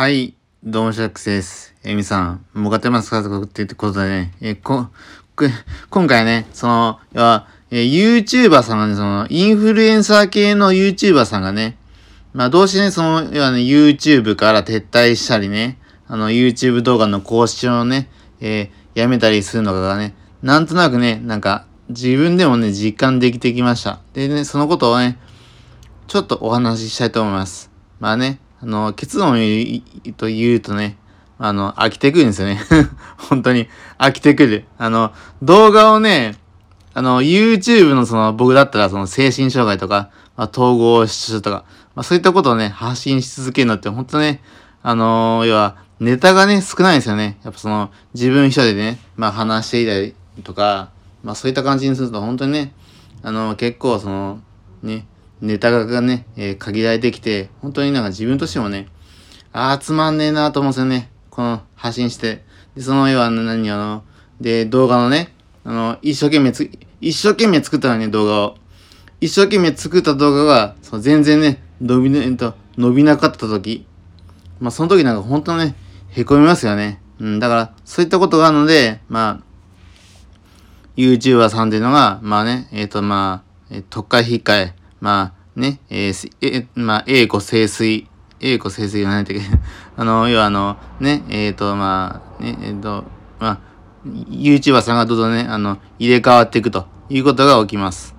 [0.00, 0.32] はい、
[0.64, 1.74] どうもシャックスです。
[1.84, 4.86] えみさん、もがってますかってことでね、えこ、
[5.90, 11.76] 今回ね、その、要は、え YouTuber さんがね、その、インフルエンサー系の YouTuber さんがね、
[12.32, 15.76] まあ、どうしてね、その、要はね、YouTube から撤退したりね、
[16.08, 18.08] あの、YouTube 動画の更新をね、
[18.40, 24.00] えー、やめたりするのかがね、なんとなくね、なんか、自分でもね、実感できてきました。
[24.14, 25.18] でね、そのことをね、
[26.06, 27.70] ちょっとお話ししたいと思います。
[27.98, 30.96] まあね、あの、結論言うと言うとね、
[31.38, 32.60] あの、飽きてくるんですよね。
[33.16, 34.64] 本当に、飽きてくる。
[34.76, 35.12] あの、
[35.42, 36.36] 動画をね、
[36.92, 44.42] あの、YouTube のその、僕だったらその精神障害とか、まあ、統合失調とか、まあ、そういったことをね、発信し続けるのって本当ね、
[44.82, 47.38] あのー、要は、ネタがね、少ないんですよね。
[47.44, 50.90] やっぱその、自分一人でね、まあ話していたりとか、
[51.22, 52.72] まあそういった感じにすると本当にね、
[53.22, 54.40] あのー、結構その、
[54.82, 55.06] ね、
[55.40, 58.88] ネタがね、えー、限られてきて、本当になんか自分としてもね、
[59.52, 61.10] ああ、つまんねえなと思うんですよね。
[61.30, 62.44] この発信して。
[62.76, 64.04] で、その要は何あの、
[64.40, 66.70] で、動画のね、あの、一生懸命つ、
[67.00, 68.56] 一生懸命作ったのね、動画を。
[69.20, 73.86] 一生懸命作った動画が、その全然ね、伸びね、と、伸びなかった時。
[74.60, 75.74] まあ、その時なんか本当ね、
[76.10, 77.00] 凹みますよね。
[77.18, 79.50] うん、だから、そういったことがあるので、まあ、
[80.96, 88.06] YouTuber さんっていうのが、まあね、えっ、ー、と、まあ、え特会引っかえ、まあ、ね、えー、え、まあ、栄子清水、
[88.40, 89.40] 栄子清水が何だっけ
[89.96, 93.04] あの、要はあの、ね、えっ、ー、と、まあ、ね、えっ、ー、と、
[93.38, 93.58] まあ、
[94.06, 98.16] YouTuber さんがどんどんね、あの、入れ替わっていくということが起きます。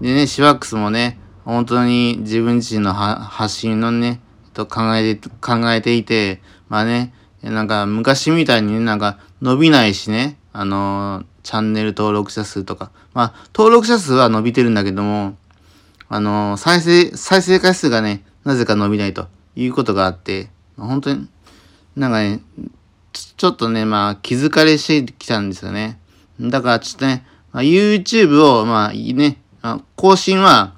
[0.00, 4.20] でね、シワックスもね、本当に自分自身の発信のね、
[4.54, 7.12] と考えて、考えていて、まあね、
[7.42, 15.36] なんか昔みたいにね、なんか伸びないしね、あの、チャンネル登録者数とか、まあ、登録者数は伸びてるんだけども、
[16.14, 19.26] あの、再生、再生回数がね、なぜか伸びないと
[19.56, 21.28] いうことがあって、まあ、本当に、
[21.96, 22.40] なんかね、
[23.12, 25.98] ちょっとね、まあ、気づかれしてきたんですよね。
[26.40, 30.76] だからちょっとね、まあ、YouTube を、まあ、ね、まあ、更新は、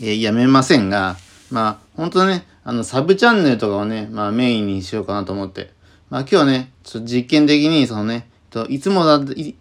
[0.00, 1.16] えー、やめませんが、
[1.50, 5.72] まあ、本当ね、あの、サブチャンネルとかをね、まあ、メインにしようかなと思って。
[6.08, 9.56] まあ、今日ね、ちょっと実験的に、そのね、といつもだい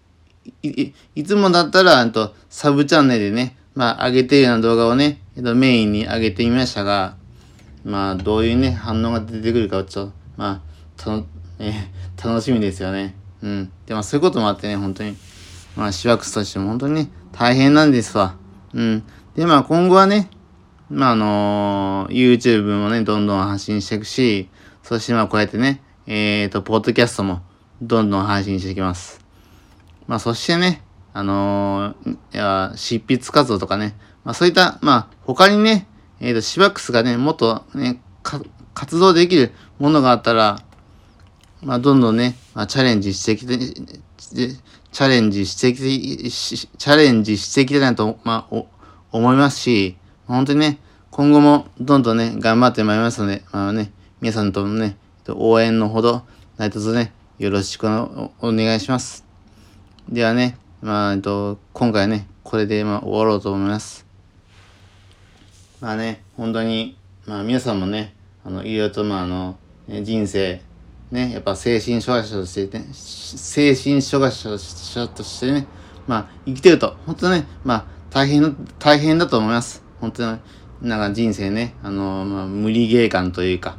[0.61, 7.15] いいつもだったら、とサブチャンネルでね、まあ、上げてるような動画をね、えっと、メインに上げてみましたが、
[7.85, 10.61] まあ、どういうね、反応が出てくるかをちょっと、まあ、
[10.97, 11.25] たの、
[11.59, 13.15] えー、楽しみですよね。
[13.41, 13.71] うん。
[13.85, 15.15] で、まあ、そういうこともあってね、本当に、
[15.75, 18.35] まあ、シワックスとしても本当にね、大変なんですわ。
[18.73, 19.03] うん。
[19.35, 20.29] で、まあ、今後はね、
[20.89, 24.49] まあ、あのー、YouTube もね、どんどん発信していくし、
[24.83, 27.41] そしてまあ、こうやってね、えっ、ー、と、ポッドキャストも、
[27.81, 29.23] どんどん配信していきます。
[30.07, 30.81] まあ、そしてね、
[31.13, 35.87] あのー、いや、執筆活動とかね、まあ、そういった、まあ、他にね、
[36.19, 38.01] えっ、ー、と、シバックスがね、もっとね、
[38.73, 40.59] 活動できるものがあったら、
[41.61, 48.63] まあ、どんどんね、まあ、チャレンジしてきて、チャレンジしてきて、チャレンジしてきてないと、まあ、
[49.11, 49.97] 思いますし、
[50.27, 50.79] 本当にね、
[51.11, 53.91] 今後もどんどんね、頑張ってまいりますので、まあね、
[54.21, 54.95] 皆さんとのね、
[55.27, 56.23] 応援のほど、
[56.57, 59.25] 何卒ね、よろしくお願いします。
[60.07, 64.05] ではね、まあ、えっと、今回ね、これで、まあ、終わろうと思います。
[65.81, 69.57] まあね、本当に、まあ皆さんもね、あの、いろいろと、まああの、
[69.89, 70.61] 人生、
[71.11, 75.67] ね、やっぱ精神障害者としてね、精神障害者としてね、
[76.07, 79.83] まあ生きてると、本当ね、まあ大変、大変だと思います。
[79.99, 80.39] 本当に、
[80.81, 83.77] なんか人生ね、あの、まあ、無理ゲー感というか、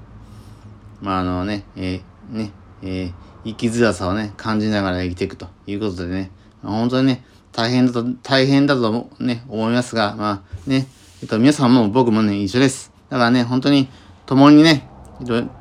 [1.01, 2.53] まああのね、えー、ね、
[2.83, 3.13] えー、
[3.45, 6.31] 生きづらさをね、感じながら生きていくということでね、
[6.63, 10.87] 本当にね、大変だと、大変だとね、思いますが、まあね、
[11.23, 12.93] えっと、皆さんも僕もね、一緒です。
[13.09, 13.89] だからね、本当に、
[14.27, 14.89] 共にね、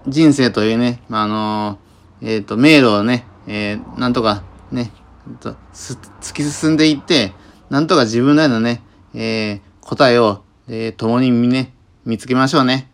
[0.07, 4.91] 人生というね、まあ、あのー、えっ、ー、と、迷路をね、えー、なんとかね、
[5.27, 7.33] えっと、突き進んでいって、
[7.69, 8.81] なんとか自分なりのね、
[9.13, 11.73] えー、答えを、えー、共にね、
[12.05, 12.91] 見つけましょうね。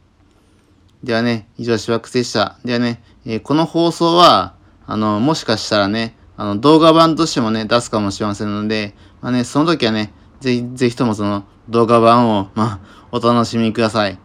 [1.03, 2.57] ではね、以上、しばくせでした。
[2.66, 4.55] ではね、えー、この放送は、
[4.87, 14.20] あの、もしかしたらね、あの、動画版としてもね、出すかもしれませんので、まあね、その時はね、ぜひ、ぜひともその動画版を、まあ、お楽しみください。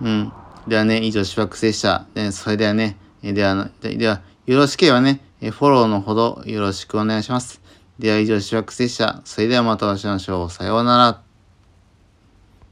[0.00, 0.32] うん。
[0.66, 2.06] ではね、以上、しばくせでした。
[2.14, 7.60] で、それではね、では、では、よろしければね、フォローのほどよろしくお願いします。
[7.98, 9.20] では以上、しばくせでした。
[9.24, 10.50] それではまたお会いしましょう。
[10.50, 11.31] さようなら。